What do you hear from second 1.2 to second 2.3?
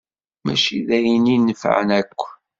inefεen akk.